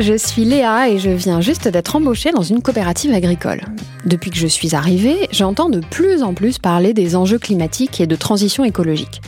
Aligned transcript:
je 0.00 0.16
suis 0.16 0.44
Léa 0.44 0.88
et 0.88 0.98
je 0.98 1.10
viens 1.10 1.40
juste 1.40 1.68
d'être 1.68 1.94
embauchée 1.94 2.32
dans 2.32 2.42
une 2.42 2.62
coopérative 2.62 3.12
agricole. 3.12 3.60
Depuis 4.06 4.30
que 4.30 4.38
je 4.38 4.46
suis 4.46 4.74
arrivée, 4.74 5.28
j'entends 5.30 5.68
de 5.68 5.80
plus 5.80 6.22
en 6.22 6.32
plus 6.32 6.58
parler 6.58 6.94
des 6.94 7.16
enjeux 7.16 7.38
climatiques 7.38 8.00
et 8.00 8.06
de 8.06 8.16
transition 8.16 8.64
écologique. 8.64 9.20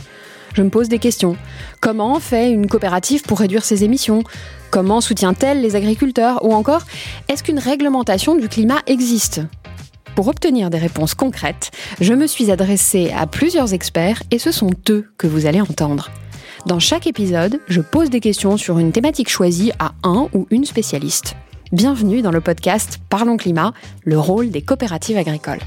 Je 0.55 0.63
me 0.63 0.69
pose 0.69 0.89
des 0.89 0.99
questions. 0.99 1.37
Comment 1.79 2.19
fait 2.19 2.51
une 2.51 2.67
coopérative 2.67 3.21
pour 3.21 3.39
réduire 3.39 3.63
ses 3.63 3.83
émissions? 3.83 4.23
Comment 4.71 4.99
soutient-elle 4.99 5.61
les 5.61 5.75
agriculteurs? 5.75 6.43
Ou 6.43 6.53
encore, 6.53 6.81
est-ce 7.29 7.43
qu'une 7.43 7.59
réglementation 7.59 8.35
du 8.35 8.49
climat 8.49 8.81
existe? 8.87 9.41
Pour 10.15 10.27
obtenir 10.27 10.69
des 10.69 10.77
réponses 10.77 11.13
concrètes, 11.13 11.71
je 12.01 12.13
me 12.13 12.27
suis 12.27 12.51
adressée 12.51 13.11
à 13.15 13.27
plusieurs 13.27 13.73
experts 13.73 14.23
et 14.31 14.39
ce 14.39 14.51
sont 14.51 14.71
eux 14.89 15.07
que 15.17 15.27
vous 15.27 15.45
allez 15.45 15.61
entendre. 15.61 16.09
Dans 16.65 16.79
chaque 16.79 17.07
épisode, 17.07 17.59
je 17.67 17.81
pose 17.81 18.09
des 18.09 18.21
questions 18.21 18.55
sur 18.55 18.79
une 18.79 18.93
thématique 18.93 19.27
choisie 19.27 19.73
à 19.79 19.91
un 20.03 20.29
ou 20.33 20.47
une 20.49 20.63
spécialiste. 20.63 21.35
Bienvenue 21.73 22.21
dans 22.21 22.31
le 22.31 22.39
podcast 22.39 22.99
Parlons 23.09 23.35
Climat, 23.35 23.73
le 24.05 24.17
rôle 24.17 24.49
des 24.49 24.61
coopératives 24.61 25.17
agricoles. 25.17 25.59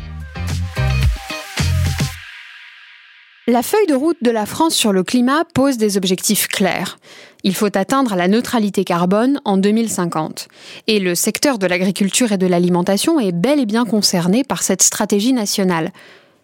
La 3.47 3.63
feuille 3.63 3.87
de 3.87 3.95
route 3.95 4.17
de 4.23 4.31
la 4.31 4.47
France 4.47 4.75
sur 4.75 4.95
le 4.95 5.05
climat 5.05 5.45
pose 5.55 5.77
des 5.77 5.99
objectifs 5.99 6.49
clairs. 6.49 6.99
Il 7.45 7.55
faut 7.55 7.77
atteindre 7.77 8.17
la 8.17 8.27
neutralité 8.27 8.83
carbone 8.83 9.39
en 9.45 9.59
2050. 9.59 10.49
Et 10.87 10.99
le 10.99 11.15
secteur 11.15 11.59
de 11.59 11.67
l'agriculture 11.67 12.33
et 12.33 12.39
de 12.39 12.47
l'alimentation 12.47 13.21
est 13.21 13.33
bel 13.33 13.61
et 13.61 13.67
bien 13.67 13.85
concerné 13.85 14.45
par 14.45 14.63
cette 14.63 14.83
stratégie 14.83 15.35
nationale. 15.35 15.93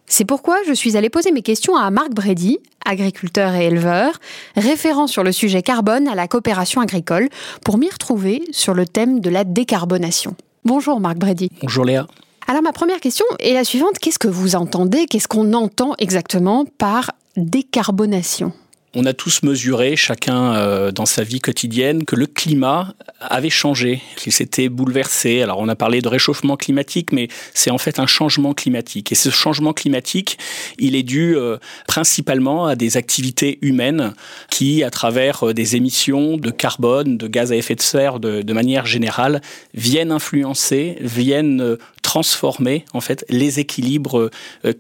C'est 0.07 0.25
pourquoi 0.25 0.59
je 0.67 0.73
suis 0.73 0.97
allée 0.97 1.11
poser 1.11 1.33
mes 1.33 1.43
questions 1.43 1.77
à 1.77 1.91
Marc 1.91 2.11
Brady, 2.11 2.59
agriculteur 2.85 3.55
et 3.55 3.67
éleveur, 3.67 4.19
référent 4.57 5.07
sur 5.07 5.23
le 5.23 5.33
sujet 5.33 5.63
carbone 5.63 6.07
à 6.09 6.15
la 6.15 6.29
coopération 6.29 6.81
agricole, 6.81 7.29
pour 7.65 7.79
m'y 7.79 7.89
retrouver 7.89 8.43
sur 8.51 8.75
le 8.75 8.87
thème 8.87 9.21
de 9.21 9.31
la 9.31 9.45
décarbonation. 9.45 10.37
Bonjour 10.65 11.01
Marc 11.01 11.17
Brady. 11.17 11.51
Bonjour 11.63 11.85
Léa. 11.85 12.07
Alors 12.47 12.63
ma 12.63 12.73
première 12.73 13.01
question 13.01 13.25
est 13.39 13.55
la 13.55 13.65
suivante. 13.65 13.99
Qu'est-ce 13.99 14.19
que 14.19 14.29
vous 14.29 14.57
entendez 14.57 15.07
Qu'est-ce 15.07 15.29
qu'on 15.29 15.53
entend 15.55 15.95
exactement 15.99 16.65
par 16.79 17.13
décarbonation? 17.37 18.53
On 18.95 19.07
a 19.07 19.15
tous 19.15 19.43
mesuré, 19.43 19.97
chacun 19.97 20.55
euh, 20.55 20.91
dans 20.91 21.07
sa 21.07 21.25
vie 21.25 21.41
quotidienne, 21.41 22.05
que 22.05 22.15
le 22.15 22.27
climat 22.27 22.95
avait 23.21 23.51
changé, 23.51 24.03
qu'il 24.17 24.33
s'était 24.33 24.69
bouleversé. 24.69 25.41
Alors 25.41 25.59
on 25.61 25.69
a 25.69 25.77
parlé 25.77 26.03
de 26.03 26.09
réchauffement 26.09 26.57
climatique, 26.57 27.11
mais 27.13 27.29
c'est 27.55 27.71
en 27.71 27.79
fait 27.79 27.99
un 27.99 28.07
changement 28.07 28.53
climatique. 28.53 29.11
Et 29.11 29.15
ce 29.15 29.31
changement 29.31 29.73
climatique, 29.73 30.39
il 30.79 30.95
est 30.95 31.03
dû 31.03 31.37
euh, 31.37 31.57
principalement 31.87 32.67
à 32.67 32.77
des 32.77 32.99
activités 32.99 33.59
humaines 33.63 34.13
qui, 34.51 34.85
à 34.85 34.91
travers 34.91 35.49
euh, 35.49 35.55
des 35.55 35.77
émissions 35.77 36.37
de 36.37 36.51
carbone, 36.51 37.17
de 37.17 37.29
gaz 37.29 37.51
à 37.51 37.57
effet 37.57 37.75
de 37.75 37.81
serre, 37.81 38.21
de, 38.21 38.43
de 38.43 38.53
manière 38.53 38.85
générale, 38.85 39.41
viennent 39.73 40.13
influencer, 40.13 40.99
viennent 41.01 41.79
transformer 42.13 42.85
en 42.93 43.01
fait 43.01 43.25
les 43.31 43.59
équilibres 43.59 44.31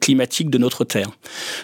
climatiques 0.00 0.50
de 0.50 0.58
notre 0.58 0.84
Terre. 0.84 1.10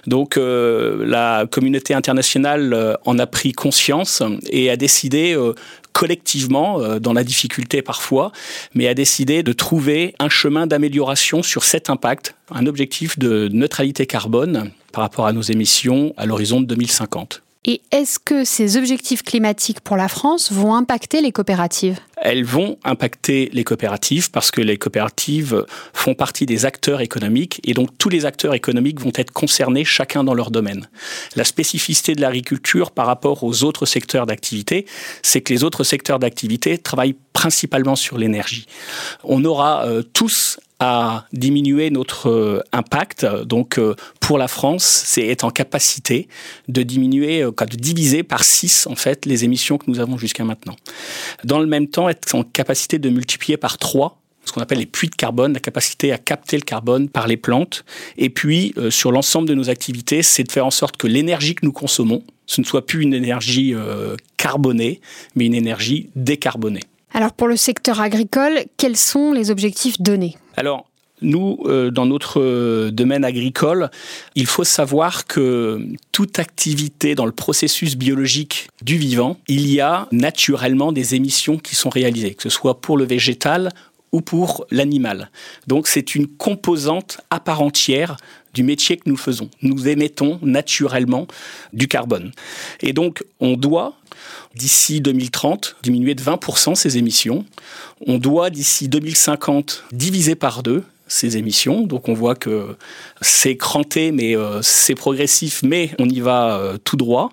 Donc 0.07 0.39
la 0.39 1.47
communauté 1.51 1.93
internationale 1.95 2.73
euh, 2.73 2.95
en 3.05 3.19
a 3.19 3.27
pris 3.27 3.53
conscience 3.53 4.23
et 4.51 4.71
a 4.71 4.77
décidé 4.77 5.35
euh, 5.35 5.55
collectivement, 5.93 6.81
euh, 6.81 6.99
dans 6.99 7.13
la 7.13 7.25
difficulté 7.25 7.83
parfois, 7.83 8.33
mais 8.75 8.87
a 8.89 8.95
décidé 8.95 9.43
de 9.43 9.53
trouver 9.53 10.15
un 10.19 10.29
chemin 10.29 10.67
d'amélioration 10.67 11.43
sur 11.43 11.65
cet 11.65 11.91
impact, 11.91 12.35
un 12.51 12.67
objectif 12.67 13.19
de 13.19 13.49
neutralité 13.53 14.07
carbone 14.07 14.71
par 14.93 15.03
rapport 15.03 15.27
à 15.27 15.33
nos 15.33 15.43
émissions 15.43 16.15
à 16.17 16.27
l'horizon 16.27 16.61
de 16.61 16.67
2050. 16.67 17.43
Et 17.65 17.83
est-ce 17.91 18.19
que 18.19 18.45
ces 18.45 18.77
objectifs 18.77 19.23
climatiques 19.23 19.81
pour 19.81 19.97
la 19.97 20.09
France 20.09 20.53
vont 20.53 20.75
impacter 20.75 21.21
les 21.21 21.33
coopératives? 21.33 21.99
Elles 22.17 22.45
vont 22.45 22.79
impacter 22.85 23.51
les 23.53 23.65
coopératives 23.65 24.31
parce 24.31 24.51
que 24.51 24.61
les 24.61 24.79
coopératives 24.79 25.65
font 25.93 26.15
partie 26.15 26.47
des 26.47 26.65
acteurs 26.65 27.01
économiques 27.01 27.61
et 27.65 27.75
donc 27.75 27.91
tous 27.99 28.09
les 28.09 28.27
acteurs 28.27 28.55
économiques 28.55 29.01
vont 29.01 29.13
être 29.15 29.33
concernés 29.33 29.85
chacun 29.85 30.25
dans 30.25 30.35
leur 30.35 30.51
domaine. 30.51 30.89
La 31.37 31.45
spécificité 31.45 32.15
de 32.15 32.21
l'agriculture 32.21 32.91
par 32.91 33.07
rapport 33.07 33.45
aux 33.45 33.65
autres 33.65 33.87
secteurs 33.87 34.27
d'activité, 34.27 34.87
c'est 35.23 35.41
que 35.41 35.53
les 35.53 35.65
autres 35.65 35.85
secteurs 35.85 36.19
d'activité 36.19 36.79
travaillent 36.79 37.17
principalement 37.33 37.97
sur 37.97 38.19
l'énergie. 38.19 38.67
On 39.25 39.45
aura 39.45 39.87
euh, 39.87 40.03
tous 40.03 40.59
à 40.81 41.27
diminuer 41.33 41.91
notre 41.91 42.29
euh, 42.29 42.61
impact. 42.73 43.27
Donc, 43.45 43.79
euh, 43.79 43.95
pour 44.21 44.39
la 44.39 44.49
France, 44.49 44.85
c'est 44.85 45.27
être 45.27 45.45
en 45.45 45.51
capacité 45.51 46.29
de 46.69 46.83
diminuer, 46.83 47.43
euh, 47.43 47.51
de 47.51 47.77
diviser 47.77 48.23
par 48.23 48.45
6 48.45 48.87
en 48.87 48.95
fait 48.95 49.27
les 49.27 49.45
émissions 49.45 49.79
que 49.79 49.85
nous 49.89 49.99
avons 49.99 50.17
jusqu'à 50.19 50.45
maintenant. 50.45 50.77
Dans 51.45 51.59
le 51.59 51.67
même 51.67 51.89
temps, 51.89 52.09
être 52.09 52.35
en 52.35 52.45
capacité 52.45 52.99
de 52.99 53.11
multiplier 53.11 53.57
par 53.57 53.79
3 53.79 54.21
ce 54.45 54.53
qu'on 54.55 54.63
appelle 54.63 54.79
les 54.79 54.87
puits 54.87 55.11
de 55.11 55.15
carbone, 55.15 55.53
la 55.53 55.61
capacité 55.61 56.11
à 56.11 56.17
capter 56.17 56.57
le 56.57 56.63
carbone 56.63 57.11
par 57.11 57.27
les 57.27 57.37
plantes. 57.37 57.85
Et 58.17 58.31
puis, 58.31 58.73
sur 58.89 59.13
l'ensemble 59.13 59.47
de 59.47 59.53
nos 59.53 59.69
activités, 59.69 60.23
c'est 60.23 60.43
de 60.43 60.51
faire 60.51 60.65
en 60.65 60.71
sorte 60.71 60.97
que 60.97 61.07
l'énergie 61.07 61.55
que 61.55 61.67
nous 61.67 61.73
consommons, 61.73 62.23
ce 62.47 62.63
ne 62.63 62.65
soit 62.65 62.87
plus 62.87 63.03
une 63.03 63.13
énergie 63.13 63.75
carbonée, 64.39 65.03
mais 65.35 65.45
une 65.45 65.55
énergie 65.55 66.09
décarbonée. 66.17 66.81
Alors 67.13 67.33
pour 67.33 67.49
le 67.49 67.57
secteur 67.57 68.01
agricole, 68.01 68.65
quels 68.77 68.97
sont 68.97 69.33
les 69.33 69.51
objectifs 69.51 70.01
donnés? 70.01 70.37
Alors 70.57 70.89
nous, 71.21 71.59
euh, 71.65 71.91
dans 71.91 72.07
notre 72.07 72.41
euh, 72.41 72.91
domaine 72.91 73.25
agricole, 73.25 73.91
il 74.35 74.47
faut 74.47 74.65
savoir 74.65 75.27
que 75.27 75.85
toute 76.13 76.39
activité 76.39 77.15
dans 77.15 77.27
le 77.27 77.33
processus 77.33 77.97
biologique 77.97 78.69
du 78.83 78.97
vivant, 78.97 79.37
il 79.49 79.69
y 79.69 79.81
a 79.81 80.07
naturellement 80.13 80.93
des 80.93 81.15
émissions 81.15 81.59
qui 81.59 81.75
sont 81.75 81.91
réalisées, 81.91 82.35
que 82.35 82.43
ce 82.45 82.51
soit 82.51 82.81
pour 82.81 82.97
le 82.97 83.05
végétal 83.05 83.71
ou 84.13 84.21
pour 84.21 84.65
l'animal. 84.71 85.31
Donc 85.67 85.89
c'est 85.89 86.15
une 86.15 86.27
composante 86.29 87.21
à 87.31 87.41
part 87.41 87.63
entière 87.63 88.17
du 88.59 88.65
métier 88.65 88.97
que 88.97 89.09
nous 89.09 89.17
faisons. 89.17 89.49
Nous 89.63 89.87
émettons 89.87 90.41
naturellement 90.43 91.29
du 91.73 91.87
carbone. 91.87 92.33
Et 92.81 92.93
donc 92.93 93.25
on 93.39 93.57
doit 93.57 93.95
d'ici 94.57 95.01
2030 95.01 95.77
diminuer 95.85 96.17
de 96.17 96.23
20% 96.23 96.75
ces 96.75 96.99
émissions. 96.99 97.45
On 98.09 98.19
doit 98.19 98.51
d'ici 98.51 98.89
2050 98.89 99.85
diviser 99.93 100.35
par 100.35 100.65
deux 100.65 100.83
ces 101.07 101.37
émissions. 101.37 101.83
Donc 101.83 102.09
on 102.09 102.15
voit 102.15 102.35
que 102.35 102.77
c'est 103.21 103.57
cranté, 103.57 104.11
mais 104.11 104.37
euh, 104.37 104.61
c'est 104.61 104.97
progressif, 104.97 105.63
mais 105.63 105.93
on 106.01 106.09
y 106.09 106.19
va 106.19 106.59
euh, 106.59 106.79
tout 106.83 106.97
droit. 106.97 107.31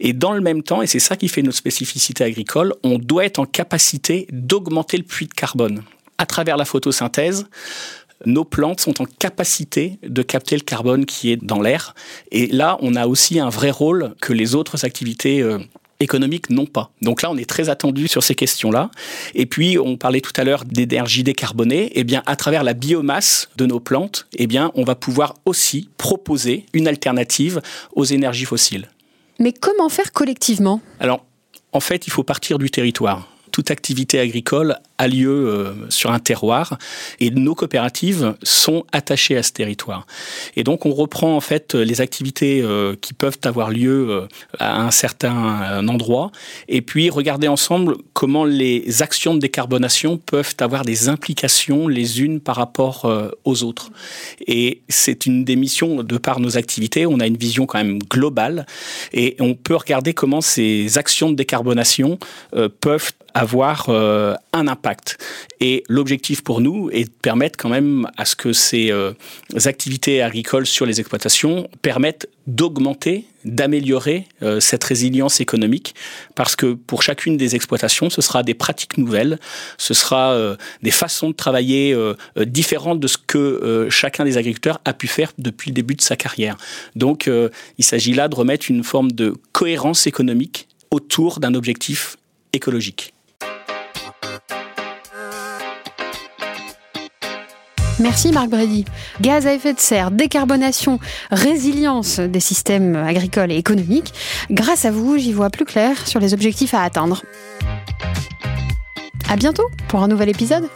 Et 0.00 0.12
dans 0.12 0.32
le 0.32 0.40
même 0.40 0.64
temps, 0.64 0.82
et 0.82 0.88
c'est 0.88 0.98
ça 0.98 1.14
qui 1.14 1.28
fait 1.28 1.42
notre 1.42 1.56
spécificité 1.56 2.24
agricole, 2.24 2.74
on 2.82 2.98
doit 2.98 3.24
être 3.24 3.38
en 3.38 3.46
capacité 3.46 4.26
d'augmenter 4.32 4.96
le 4.96 5.04
puits 5.04 5.28
de 5.28 5.34
carbone. 5.34 5.84
À 6.18 6.26
travers 6.26 6.56
la 6.56 6.64
photosynthèse, 6.64 7.46
nos 8.26 8.44
plantes 8.44 8.80
sont 8.80 9.02
en 9.02 9.06
capacité 9.06 9.98
de 10.02 10.22
capter 10.22 10.56
le 10.56 10.62
carbone 10.62 11.06
qui 11.06 11.30
est 11.30 11.36
dans 11.36 11.60
l'air. 11.60 11.94
Et 12.30 12.46
là, 12.46 12.78
on 12.80 12.94
a 12.94 13.06
aussi 13.06 13.38
un 13.38 13.48
vrai 13.48 13.70
rôle 13.70 14.14
que 14.20 14.32
les 14.32 14.54
autres 14.54 14.84
activités 14.84 15.42
euh, 15.42 15.58
économiques 16.00 16.50
n'ont 16.50 16.66
pas. 16.66 16.90
Donc 17.02 17.22
là, 17.22 17.30
on 17.30 17.36
est 17.36 17.48
très 17.48 17.68
attendu 17.68 18.08
sur 18.08 18.22
ces 18.22 18.34
questions-là. 18.34 18.90
Et 19.34 19.46
puis, 19.46 19.78
on 19.78 19.96
parlait 19.96 20.20
tout 20.20 20.32
à 20.36 20.44
l'heure 20.44 20.64
d'énergie 20.64 21.22
décarbonée. 21.22 21.90
Eh 21.94 22.04
bien, 22.04 22.22
à 22.26 22.36
travers 22.36 22.64
la 22.64 22.74
biomasse 22.74 23.48
de 23.56 23.66
nos 23.66 23.80
plantes, 23.80 24.26
eh 24.36 24.46
bien, 24.46 24.70
on 24.74 24.84
va 24.84 24.94
pouvoir 24.94 25.34
aussi 25.44 25.88
proposer 25.96 26.66
une 26.72 26.88
alternative 26.88 27.60
aux 27.94 28.04
énergies 28.04 28.44
fossiles. 28.44 28.88
Mais 29.38 29.52
comment 29.52 29.88
faire 29.88 30.12
collectivement? 30.12 30.80
Alors, 31.00 31.24
en 31.72 31.80
fait, 31.80 32.06
il 32.06 32.10
faut 32.10 32.22
partir 32.22 32.58
du 32.58 32.70
territoire 32.70 33.28
toute 33.54 33.70
activité 33.70 34.18
agricole 34.18 34.76
a 34.98 35.08
lieu 35.08 35.48
euh, 35.48 35.74
sur 35.88 36.12
un 36.12 36.18
terroir 36.18 36.78
et 37.18 37.30
nos 37.30 37.54
coopératives 37.54 38.36
sont 38.42 38.84
attachées 38.92 39.36
à 39.36 39.42
ce 39.42 39.52
territoire. 39.52 40.06
Et 40.56 40.62
donc 40.62 40.86
on 40.86 40.92
reprend 40.92 41.36
en 41.36 41.40
fait 41.40 41.74
les 41.74 42.00
activités 42.00 42.62
euh, 42.62 42.94
qui 43.00 43.12
peuvent 43.12 43.38
avoir 43.44 43.70
lieu 43.70 44.08
euh, 44.10 44.26
à 44.58 44.82
un 44.82 44.90
certain 44.90 45.86
endroit 45.88 46.30
et 46.68 46.80
puis 46.80 47.10
regarder 47.10 47.48
ensemble 47.48 47.96
comment 48.12 48.44
les 48.44 49.02
actions 49.02 49.34
de 49.34 49.40
décarbonation 49.40 50.16
peuvent 50.16 50.54
avoir 50.60 50.84
des 50.84 51.08
implications 51.08 51.88
les 51.88 52.22
unes 52.22 52.40
par 52.40 52.56
rapport 52.56 53.10
aux 53.44 53.62
autres. 53.62 53.90
Et 54.46 54.82
c'est 54.88 55.26
une 55.26 55.44
des 55.44 55.56
missions 55.56 56.02
de 56.02 56.18
par 56.18 56.40
nos 56.40 56.56
activités, 56.56 57.06
on 57.06 57.20
a 57.20 57.26
une 57.26 57.36
vision 57.36 57.66
quand 57.66 57.78
même 57.78 57.98
globale 57.98 58.66
et 59.12 59.36
on 59.40 59.54
peut 59.54 59.76
regarder 59.76 60.14
comment 60.14 60.40
ces 60.40 60.98
actions 60.98 61.30
de 61.30 61.36
décarbonation 61.36 62.18
peuvent 62.80 63.12
avoir 63.34 63.88
un 63.88 64.68
impact. 64.68 64.83
Et 65.60 65.82
l'objectif 65.88 66.42
pour 66.42 66.60
nous 66.60 66.90
est 66.90 67.04
de 67.04 67.10
permettre 67.10 67.56
quand 67.58 67.68
même 67.68 68.08
à 68.16 68.24
ce 68.24 68.36
que 68.36 68.52
ces 68.52 68.90
euh, 68.90 69.12
activités 69.64 70.22
agricoles 70.22 70.66
sur 70.66 70.86
les 70.86 71.00
exploitations 71.00 71.68
permettent 71.82 72.28
d'augmenter, 72.46 73.24
d'améliorer 73.44 74.26
euh, 74.42 74.60
cette 74.60 74.84
résilience 74.84 75.40
économique, 75.40 75.94
parce 76.34 76.56
que 76.56 76.74
pour 76.74 77.02
chacune 77.02 77.36
des 77.36 77.54
exploitations, 77.54 78.10
ce 78.10 78.20
sera 78.20 78.42
des 78.42 78.54
pratiques 78.54 78.98
nouvelles, 78.98 79.38
ce 79.78 79.94
sera 79.94 80.56
des 80.82 80.90
façons 80.90 81.30
de 81.30 81.34
travailler 81.34 81.96
différentes 82.36 83.00
de 83.00 83.06
ce 83.06 83.16
que 83.18 83.88
chacun 83.90 84.24
des 84.24 84.36
agriculteurs 84.36 84.80
a 84.84 84.92
pu 84.92 85.06
faire 85.06 85.32
depuis 85.38 85.70
le 85.70 85.74
début 85.74 85.94
de 85.94 86.02
sa 86.02 86.16
carrière. 86.16 86.56
Donc 86.96 87.30
il 87.78 87.84
s'agit 87.84 88.12
là 88.12 88.28
de 88.28 88.34
remettre 88.34 88.66
une 88.70 88.84
forme 88.84 89.12
de 89.12 89.34
cohérence 89.52 90.06
économique 90.06 90.68
autour 90.90 91.40
d'un 91.40 91.54
objectif 91.54 92.16
écologique. 92.52 93.13
Merci 98.00 98.32
Marc 98.32 98.48
Brady. 98.48 98.84
Gaz 99.20 99.46
à 99.46 99.54
effet 99.54 99.72
de 99.72 99.78
serre, 99.78 100.10
décarbonation, 100.10 100.98
résilience 101.30 102.18
des 102.18 102.40
systèmes 102.40 102.96
agricoles 102.96 103.52
et 103.52 103.56
économiques. 103.56 104.12
Grâce 104.50 104.84
à 104.84 104.90
vous, 104.90 105.16
j'y 105.16 105.32
vois 105.32 105.50
plus 105.50 105.64
clair 105.64 106.06
sur 106.06 106.18
les 106.18 106.34
objectifs 106.34 106.74
à 106.74 106.82
atteindre. 106.82 107.22
À 109.28 109.36
bientôt 109.36 109.68
pour 109.88 110.02
un 110.02 110.08
nouvel 110.08 110.28
épisode. 110.28 110.68